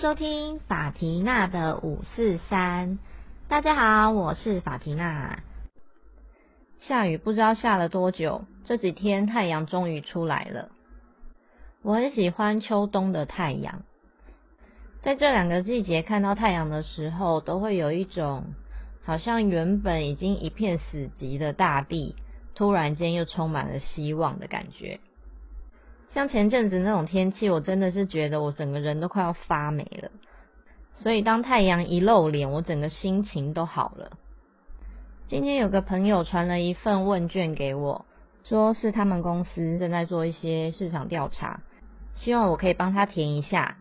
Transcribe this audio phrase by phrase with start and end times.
[0.00, 2.98] 收听法缇娜的五四三。
[3.48, 5.42] 大家好，我是法缇娜。
[6.78, 10.70] 下雨不知道下了多久，这几天太阳终于出来了。
[11.82, 13.82] 我很喜欢秋冬的太阳，
[15.02, 18.44] 在这两个季节看到太阳的时候，都会有一种
[19.04, 22.16] 好像原本已经一片死寂的大地，
[22.54, 24.98] 突然间又充满了希望的感觉。
[26.12, 30.10] 像前阵子那种天气，我真的是觉得我整个人都快要发霉了。
[30.94, 34.10] 所以当太阳一露脸，我整个心情都好了。
[35.28, 38.04] 今天有个朋友传了一份问卷给我，
[38.44, 41.60] 说是他们公司正在做一些市场调查，
[42.16, 43.76] 希望我可以帮他填一下。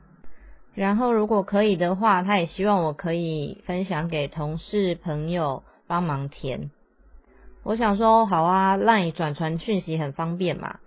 [0.75, 6.69] 然后如果可以的话，他也希望我可以分享给同事朋友帮忙填。
[7.63, 10.79] 我想说好啊，让你转传讯息很方便嘛。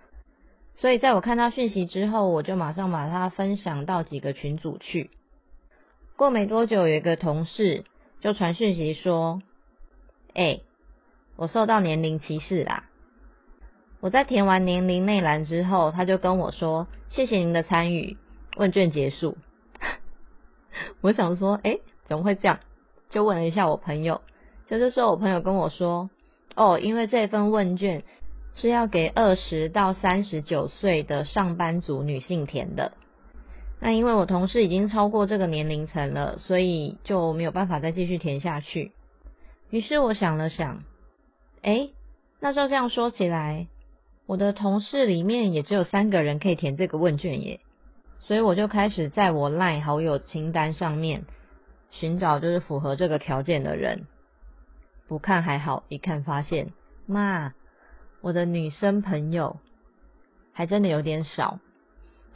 [0.75, 5.11] 所以，在我看到讯息之后，我就马上把它分享到几个群组去。
[6.17, 7.85] 过没多久，有一个同事
[8.21, 9.43] 就传讯息说
[10.35, 10.61] ：“哎，
[11.37, 12.85] 我受到年龄歧视啦！”
[14.01, 18.17] 我在填完年龄内栏之后，他就跟我说：“谢谢您的参与，
[18.57, 19.37] 问卷结束。”
[21.03, 22.59] 我想说：“哎，怎么会这样？”
[23.11, 24.23] 就问了一下我朋友，
[24.67, 26.11] 就这时候我朋友跟我说
[26.57, 28.03] ：“哦，因为这份问卷。”
[28.55, 32.93] 是要给二十到三十九岁的上班族女性填的。
[33.81, 38.93] 那因为我同事已经超过这个年龄层了，所以就没有办法再继续填下去。
[39.71, 40.85] 于是我想了想，
[41.63, 41.89] 哎，
[42.39, 43.67] 那照这样说起来，
[44.27, 47.61] 我的同事里面也只有三个人可以填这个问卷耶。
[48.21, 51.25] 所以我就开始在我 LINE 好友清单上面
[51.91, 54.07] 寻找就是符合这个条件的人。
[55.09, 56.73] 不看还好，一看发现，
[57.07, 57.55] 妈。
[58.23, 59.59] 我的女生朋友
[60.53, 61.59] 还真的有点少，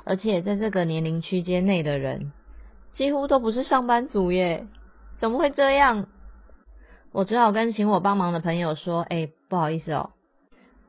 [0.04, 2.32] 而且在这个年龄区间内的人
[2.94, 4.66] 几乎都不是上班族耶，
[5.18, 6.08] 怎么会这样？
[7.12, 10.10] 我只好跟请我帮忙的朋友说：“哎，不好意思哦，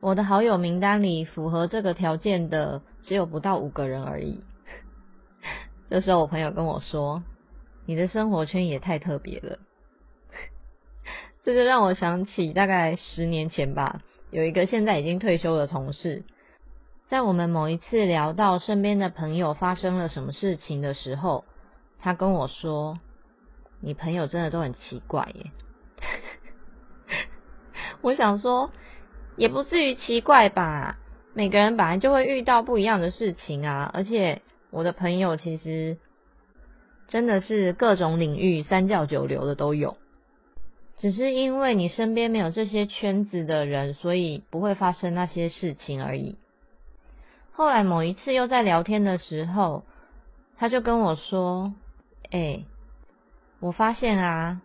[0.00, 4.42] 我的好友名单里符合这个条件的只有不到五个人而已。
[5.88, 7.22] ”这时候我朋友跟我说
[7.86, 9.58] ：“你的生活圈也太特别了。”
[11.44, 14.02] 这就让我想起大概十年前吧。
[14.30, 16.22] 有一个现在已经退休的同事，
[17.08, 21.44] 在我们某一次聊到身边的朋友发生了什么事情的时候，
[21.98, 22.98] 他跟我说
[23.80, 25.50] ：“你朋友真的都很奇怪耶。
[28.02, 28.70] ”我想说，
[29.36, 30.98] 也不至于奇怪吧？
[31.32, 35.96] 每个人本来就会遇到不一样的事情啊，而且我的朋友其实
[37.08, 39.96] 真的是各种领域三教九流的都有。
[40.98, 46.36] 只是因为你身边没有这些圈子的人，所以不会发生那些事情而已。
[47.52, 49.84] 后来某一次又在聊天的时候，
[50.56, 51.72] 他就跟我说
[52.30, 52.64] ：“哎，
[53.60, 54.60] 我发现啊，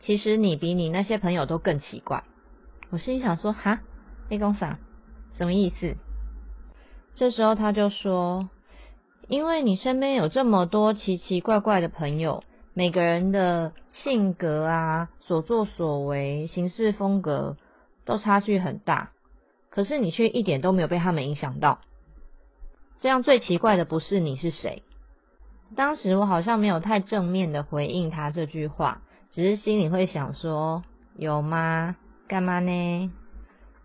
[0.00, 2.22] 其实你比你那些朋友都更奇怪。”
[2.90, 3.80] 我心想说：“哈，
[4.28, 4.78] 内功啥？
[5.36, 5.96] 什么意思？”
[7.16, 8.48] 这时候他就说
[9.26, 12.44] ：“因为你身边有这么多奇奇怪怪的朋友。”
[12.74, 17.58] 每个人的性格啊、所作所为、行事风格
[18.06, 19.10] 都差距很大，
[19.68, 21.80] 可是你却一点都没有被他们影响到。
[22.98, 24.82] 这样最奇怪的不是你是谁？
[25.76, 30.82] 当时我好像没有太正面的回应他这句话，只是心里会想说：
[31.16, 31.96] 有吗？
[32.26, 33.12] 干嘛呢？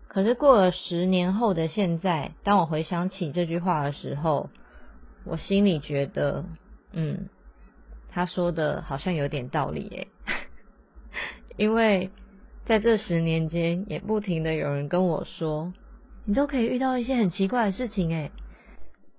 [0.06, 4.48] 可是过了十年后的现在，当我回想起这句话的时候，
[5.26, 6.46] 我心里觉得，
[6.92, 7.28] 嗯。
[8.18, 10.08] 他说的好像有点道理诶，
[11.56, 12.10] 因为
[12.66, 15.72] 在这十年间，也不停的有人跟我说，
[16.26, 18.32] 你都可以遇到一些很奇怪的事情诶，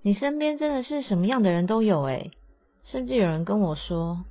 [0.02, 2.32] 你身边真的是什么样的人都有诶，
[2.84, 4.26] 甚至有人跟我说，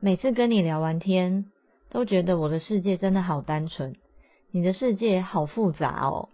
[0.00, 1.44] 每次跟你聊完天，
[1.90, 3.96] 都觉得我的世界真的好单纯，
[4.50, 6.30] 你的世界好复杂哦。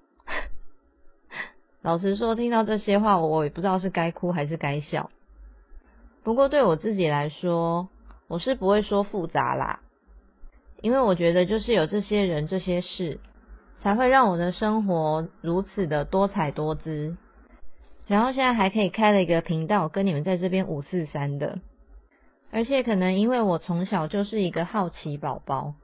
[1.82, 5.10] 老实说，听到这些话，我也不知道是该哭还是该笑。
[6.22, 7.88] 不过对我自己来说，
[8.28, 9.80] 我是不会说复杂啦，
[10.82, 13.20] 因为我觉得就是有这些人、这些事，
[13.80, 17.16] 才会让我的生活如此的多彩多姿。
[18.06, 21.60] 然后现在还可以开了一个频道，跟你们在这边五四三的。
[22.50, 25.74] 而且可能因为我从小就是一个好奇宝宝，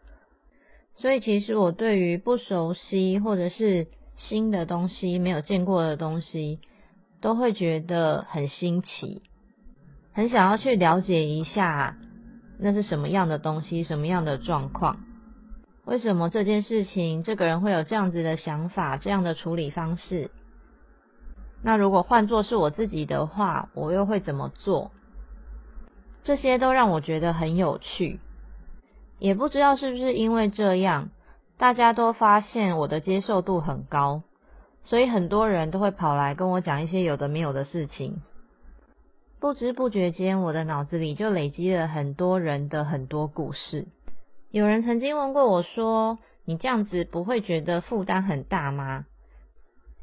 [0.94, 3.86] 所以其实我对于不熟悉或者是
[4.16, 6.58] 新的东西、没有见过的东西，
[7.20, 9.22] 都会觉得很新奇。
[10.16, 11.98] 很想要去了解一下，
[12.58, 15.00] 那是什么样的东西，什么样的状况？
[15.84, 20.30] 为什么这件事情，这个人会有这样子的想法，这样的处理方式？
[21.62, 24.90] 那如果换作是我自己的话，我又会怎么做？
[26.24, 28.18] 这些都让我觉得很有趣。
[29.18, 31.10] 也不知道是不是因为这样，
[31.58, 34.22] 大家都发现我的接受度很高，
[34.82, 38.22] 所以很多人都会跑来跟我讲一些有的没有的事情。
[39.38, 43.86] 不知不觉间，我的脑子里就累积了很多人的很多故事。
[44.50, 49.04] 有人曾经问过我说：“你这样子不会觉得负担很大吗？”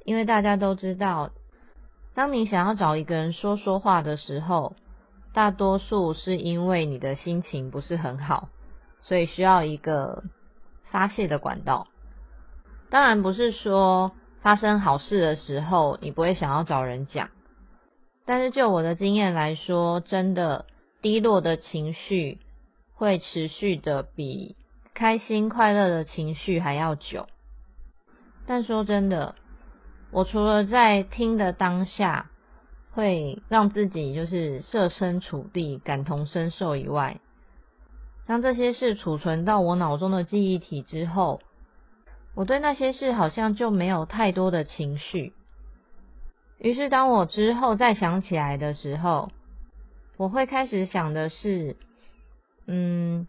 [0.05, 1.31] 因为大家都知道，
[2.13, 4.75] 当你想要找一个人说说话的时候，
[5.33, 8.49] 大多数是因为你的心情不是很好。
[9.01, 10.23] 所以需要一个
[10.91, 11.87] 发泄的管道。
[12.89, 17.29] 当然不是说发生好事的时候你不会想要找人讲，
[18.25, 20.65] 但是就我的经验来说，真的
[21.01, 22.39] 低落的情绪
[22.93, 24.55] 会持续的比
[24.93, 27.27] 开心快乐的情绪还要久。
[28.45, 29.35] 但说真的，
[30.11, 32.29] 我除了在听的当下
[32.91, 37.19] 会让自己就是设身处地、感同身受以外，
[38.25, 41.41] 当这些事储存到我脑中的记忆体之后，
[42.35, 45.33] 我对那些事好像就没有太多的情绪。
[46.59, 49.31] 于是，当我之后再想起来的时候，
[50.17, 51.75] 我会开始想的是：
[52.67, 53.27] 嗯，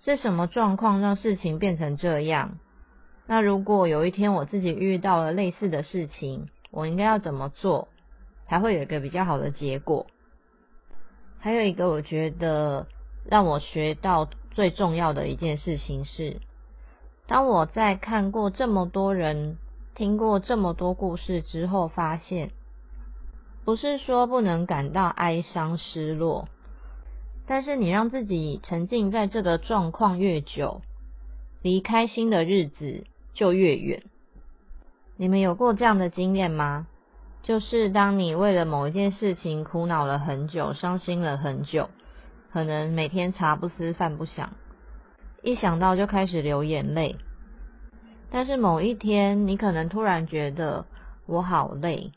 [0.00, 2.58] 是什么状况让事情变成这样？
[3.26, 7.88] 那如果有一天我自己遇到了类似的事情，我应该要怎么做
[8.48, 10.06] 才会有一个比较好的结果？
[11.38, 12.86] 还有一个，我觉得。
[13.28, 16.40] 让我学到最重要的一件事情是，
[17.26, 19.58] 当我在看过这么多人、
[19.96, 22.50] 听过这么多故事之后，发现
[23.64, 26.50] 不是说不能感到哀伤、失落，
[27.46, 30.82] 但是你让自己沉浸在这个状况越久，
[31.62, 34.02] 离开心的日子就越远。
[35.16, 36.86] 你们有过这样的经验吗？
[37.42, 41.88] 就是当你为了某一件事情苦恼了很久、伤心了很久。
[42.52, 44.52] 可能每天茶不思饭不想，
[45.42, 47.16] 一想到就开始流眼泪。
[48.36, 50.84] 但是某一天，你可能突然觉得
[51.24, 52.12] 我好累，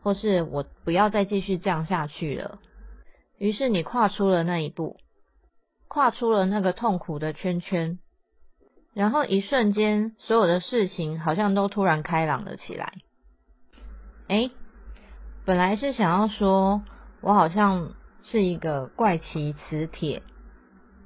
[0.00, 2.60] 或是我不要再继续这样下去了。
[3.36, 4.96] 于是你跨出了那一步，
[5.88, 7.98] 跨出了那个痛苦的圈圈，
[8.94, 12.92] 然后一瞬间，所有的事情好像都突然开朗了起来。
[14.28, 14.52] 哎，
[15.44, 16.82] 本来是想要说，
[17.22, 17.92] 我好像。
[18.28, 20.22] 是一个怪奇磁铁，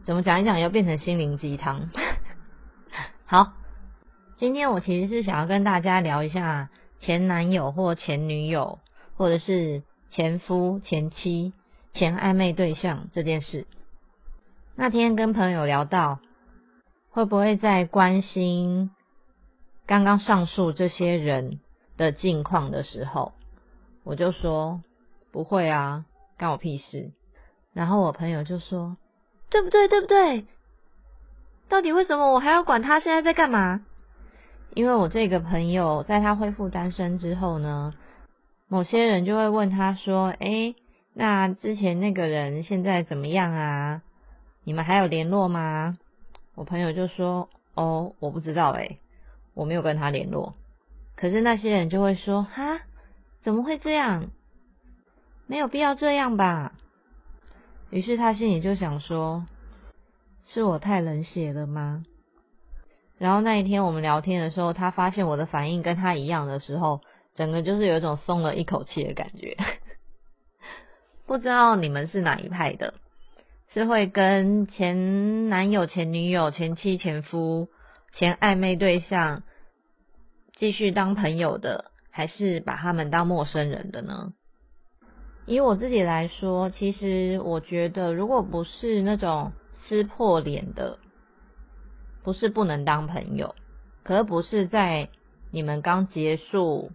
[0.04, 1.90] 怎么讲一讲又变成心灵鸡汤？
[3.26, 3.52] 好，
[4.40, 8.78] 今天我其实是想要跟大家聊一下前男友或前女友，
[9.14, 11.52] 或者是前夫、前妻、
[11.92, 13.66] 前暧昧对象这件事。
[14.74, 16.20] 那天跟朋友聊到，
[17.10, 18.90] 会不会在关心
[19.86, 21.60] 刚刚上述这些人
[21.98, 23.34] 的近况的时候，
[24.04, 24.80] 我就说
[25.32, 26.06] 不会啊。
[26.38, 27.12] 干我屁事！
[27.74, 28.96] 然后我朋友就说
[29.50, 29.86] ：“对不对？
[29.88, 30.46] 对不对？
[31.68, 33.84] 到底为什么我还要管他现在在干嘛？”
[34.74, 37.92] 因为我这个朋友在他恢复单身之后呢，
[38.68, 40.74] 某些人就会问他说：“哎，
[41.12, 44.02] 那之前那个人现在怎么样啊？
[44.62, 45.98] 你们还有联络吗？”
[46.54, 48.98] 我朋友就说：“哦，我不知道哎，
[49.54, 50.54] 我没有跟他联络。”
[51.16, 52.80] 可是那些人就会说：“哈，
[53.42, 54.30] 怎么会这样？”
[55.48, 56.72] 没有必要这样吧。
[57.90, 59.46] 于是他心里就想说
[60.46, 62.04] ：“是我太冷血了吗？”
[63.20, 67.02] 然后那一天我们聊天的时候，他发现我的反应跟他一样的时候，
[67.34, 69.58] 整个就是有一种松了一口气的感觉。
[71.28, 72.94] 不知道你们是哪一派的？
[73.74, 77.68] 是会跟前男友、前女友、前妻、前夫、
[78.14, 79.42] 前暧昧对象
[80.56, 84.32] 继续当朋友的，还是把他们当陌生人的呢？
[85.44, 90.98] 以我自己来说，其实我觉得，如果不是那种撕破脸的，
[92.22, 93.54] 不是不能当朋友，
[94.02, 95.08] 可不是在
[95.50, 96.90] 你们刚结束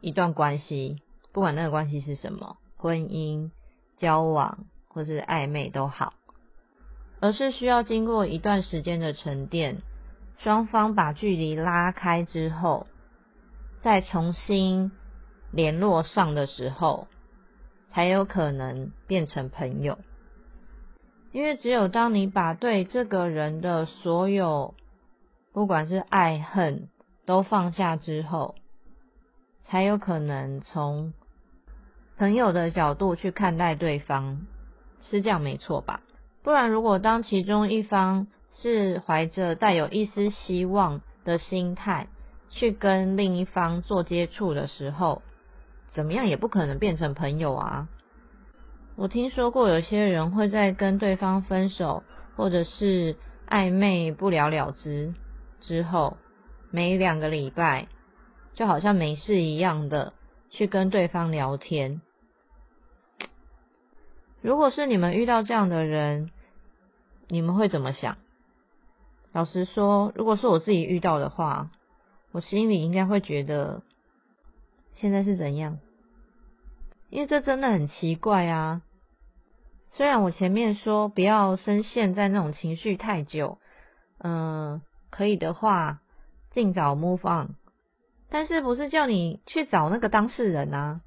[0.00, 1.00] 一段关系，
[1.32, 3.50] 不管那个关系是什么，婚姻、
[3.96, 6.14] 交往或是暧昧都好，
[7.20, 9.82] 而是需要经过一段时间的沉淀，
[10.38, 12.86] 双方把距离拉开之后，
[13.80, 14.92] 再重新
[15.50, 17.08] 联络上的时候。
[17.94, 19.98] 才有可能变成朋友，
[21.32, 24.74] 因为只有当你把对这个人的所有，
[25.52, 26.88] 不管是爱恨
[27.24, 28.54] 都放下之后，
[29.64, 31.14] 才有可能从
[32.18, 34.46] 朋友的角度去看待对方，
[35.08, 36.02] 是这样没错吧？
[36.42, 42.08] 不然，如果当其中一方是怀着带有一丝希望的心态
[42.50, 45.22] 去跟另一方做接触的时候，
[45.88, 47.88] 怎么样也不可能变成朋友啊！
[48.94, 52.02] 我听说过有些人会在跟对方分手
[52.36, 53.16] 或者是
[53.48, 55.14] 暧昧不了了之
[55.60, 56.16] 之后，
[56.70, 57.88] 每两个礼拜
[58.54, 60.12] 就好像没事一样的
[60.50, 62.00] 去跟对方聊天。
[64.40, 66.30] 如果是你们遇到这样的人，
[67.28, 68.18] 你们会怎么想？
[69.32, 71.70] 老实说，如果是我自己遇到的话，
[72.30, 73.82] 我心里应该会觉得
[74.94, 75.78] 现在是怎样？
[77.12, 78.80] 因为这真的很奇怪啊。
[79.90, 83.58] 虽然我前面说不要深陷在那种情绪太久，
[84.16, 86.00] 嗯，可以的话
[86.52, 87.54] 尽早 move on，
[88.30, 91.02] 但是不是叫你去找那个当事人啊？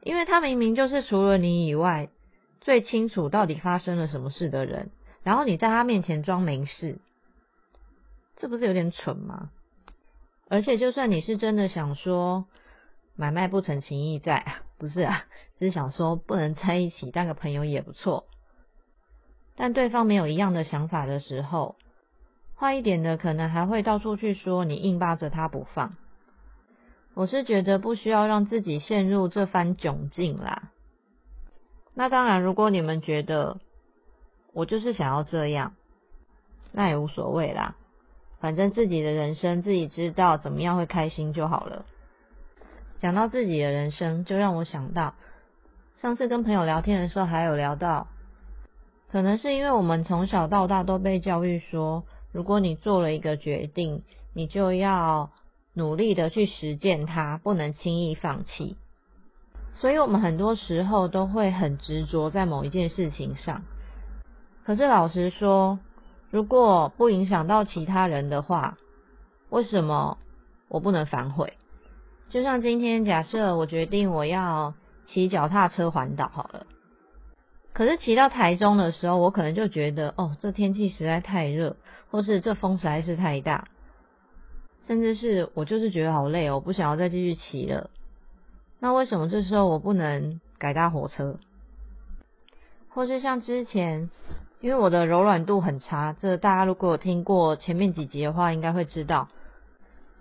[0.00, 2.08] 因为他明明就是除了你以外
[2.62, 4.90] 最清楚到底发生了什么事的人，
[5.22, 6.98] 然后你在他面前装没事，
[8.36, 9.50] 这不是有点蠢吗？
[10.48, 12.46] 而且就算你是真的想说
[13.16, 14.56] 买卖不成情义在。
[14.76, 15.24] 不是啊，
[15.58, 18.24] 只是想说不能在一起当个朋友也不错。
[19.56, 21.76] 但对方没有一样的想法的时候，
[22.58, 25.94] 坏一点的可能还会到处去说你硬扒着他不放。
[27.14, 30.70] 我是觉得不需要让自己陷入这番窘境啦。
[31.94, 33.58] 那当然，如果你们觉得
[34.52, 35.74] 我就是想要这样，
[36.72, 37.76] 那也无所谓啦。
[38.40, 41.86] 反正自己的人生自己知道怎么样会开心就好了。
[43.04, 45.12] 讲到自己的人生，就让我想到
[46.00, 48.06] 上次跟朋友聊天的时候，还有聊到，
[49.10, 55.30] 可能是因为我们从小到大都被教育说，如果你做了一个决定，你就要
[55.74, 58.78] 努力的去实践它，不能轻易放弃。
[59.74, 63.64] 所以我们很多时候都会很执着在某一件事情上。
[64.64, 65.78] 可是老实说，
[66.30, 68.78] 如果不影响到其他人的话，
[69.50, 70.16] 为什么
[70.68, 71.52] 我不能反悔？
[72.34, 74.74] 就像今天，假设我决定我要
[75.06, 76.66] 骑脚踏车环岛好了，
[77.72, 81.76] 可是骑到台中的时候，我可能就觉得，哦，这天气实在太热，
[82.10, 83.68] 或是这风实在是太大，
[84.88, 87.88] 甚至是我就是觉得好累哦，我不想要再继续骑了。
[88.80, 91.38] 那为什么这时候我不能改搭火车？
[92.88, 94.10] 或是像之前，
[94.60, 99.28] 因为我的柔软度很差，这大家如果有听过前面几集的话，应该会知道。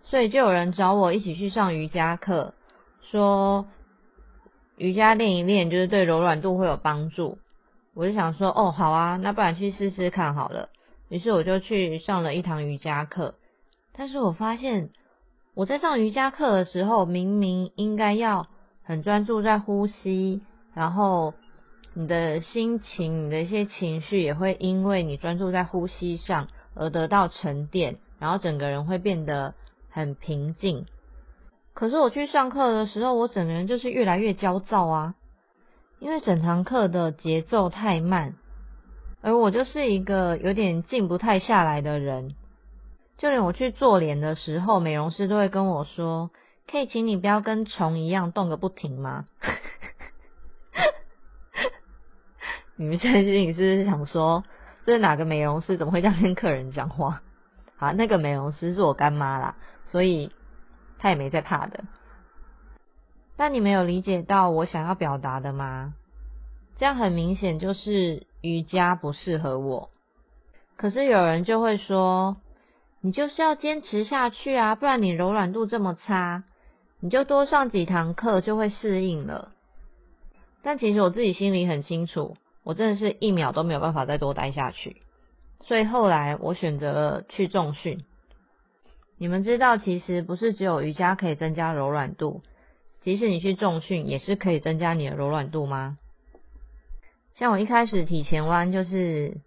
[0.05, 2.53] 所以就有人找我一起去上瑜伽课，
[3.01, 3.65] 说
[4.77, 7.39] 瑜伽练一练就是对柔软度会有帮助。
[7.95, 10.69] 我就想说，哦，好啊，那不然去试试看好了。
[11.09, 13.35] 于是我就去上了一堂瑜伽课。
[13.95, 14.89] 但是我发现
[15.55, 18.47] 我在上瑜伽课的时候，明明应该要
[18.83, 20.41] 很专注在呼吸，
[20.75, 21.33] 然后
[21.93, 29.55] 你的心情、你的一些情绪也会因为你专注在呼吸上而得到沉淀，然后整个人会变得。
[29.93, 30.87] 很平静，
[31.75, 35.13] 可是我去上课的时候，我整个人就是越来越焦躁啊，
[35.99, 38.33] 因为整堂课的节奏太慢，
[39.21, 42.33] 而我就是一个有点静不太下来的人，
[43.19, 46.31] 就连我去做脸的时候，美容师都会跟我说
[46.69, 49.25] ：“可以请你不要跟虫一样动个不停吗？”
[52.75, 54.43] 你们现在心里是想说，
[54.87, 57.21] 这是哪个美容师怎么会这样跟客人讲话？
[57.77, 59.55] 好，那个美容师是我干妈啦。
[59.85, 60.31] 所以
[60.99, 61.83] 他也没在怕的。
[63.35, 65.93] 但你没有理解到我想要表达的吗？
[66.75, 69.89] 这样很明显就是瑜伽不适合我。
[70.75, 72.37] 可是有人就会说，
[73.01, 76.43] 你就是要坚持下去啊，不然你柔软度这么差，
[76.99, 79.51] 你就多上几堂课就会适应了。
[80.61, 85.01] 但其实我自己心里很清楚，我真的是一秒都没有办法再多待下去。
[85.65, 88.03] 所以后来我选择了去重训。
[89.23, 92.41] 你们知道，其实不是只有瑜伽可以增加柔软度，
[92.99, 95.97] 即使你去重训，也是可以增加你的柔软度吗？
[97.35, 99.37] 像我一开始体前弯就是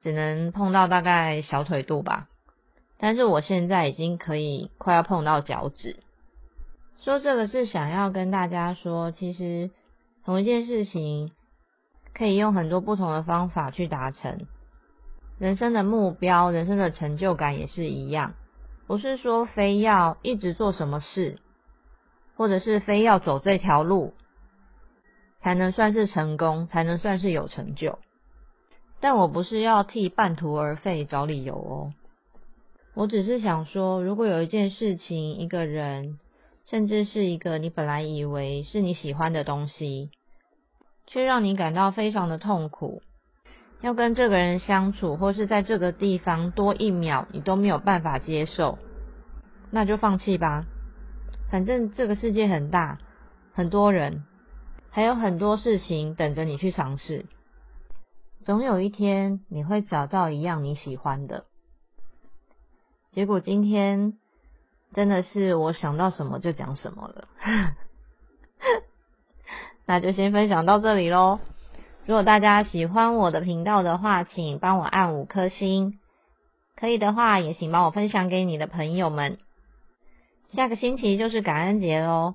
[0.00, 2.28] 只能碰到大概小腿肚吧，
[2.98, 5.96] 但是我现在已经可以快要碰到脚趾。
[7.04, 9.70] 说这个是想要跟大家说，其实
[10.24, 11.30] 同一件事情
[12.14, 14.46] 可以用很多不同的方法去达成。
[15.38, 18.32] 人生的目标、人生的成就感也是一样。
[18.90, 21.38] 不是说非要一直做什么事，
[22.34, 24.14] 或者是非要走这条路，
[25.40, 28.00] 才能算是成功，才能算是有成就。
[28.98, 31.94] 但我不是要替半途而废找理由哦，
[32.94, 36.18] 我只是想说，如果有一件事情、一个人，
[36.66, 40.10] 甚至是一个你本来以为是你喜欢的东西，
[41.06, 43.02] 却让你感到非常的痛苦。
[43.82, 48.78] 要跟这个人相处，或是在这个地方多一秒，你都没有办法接受，
[49.70, 50.66] 那就放弃吧。
[51.50, 52.98] 反正这个世界很大，
[53.54, 54.24] 很多人，
[54.90, 57.24] 还有很多事情等着你去尝试。
[58.42, 61.44] 总有一天你会找到一样你喜欢的。
[63.12, 64.14] 结果今天
[64.92, 67.28] 真的是我想到什么就讲什么了，
[69.86, 71.40] 那就先分享到这里喽。
[72.06, 75.98] 如果大家喜欢我的频道的话，请帮我按五颗星。
[76.76, 79.38] 可以的话，也请帮我分享给你的朋友们。
[80.52, 82.34] 下个星期就是感恩节喽，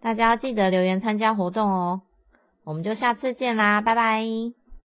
[0.00, 2.02] 大家要记得留言参加活动哦。
[2.64, 4.24] 我们就下次见啦，拜拜。